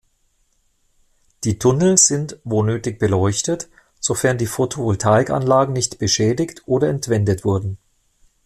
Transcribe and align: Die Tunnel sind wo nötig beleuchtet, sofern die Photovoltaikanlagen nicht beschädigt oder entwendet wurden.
Die 1.43 1.59
Tunnel 1.59 1.95
sind 1.99 2.39
wo 2.43 2.63
nötig 2.63 2.97
beleuchtet, 2.97 3.69
sofern 3.99 4.39
die 4.39 4.47
Photovoltaikanlagen 4.47 5.73
nicht 5.73 5.99
beschädigt 5.99 6.63
oder 6.65 6.89
entwendet 6.89 7.45
wurden. 7.45 7.77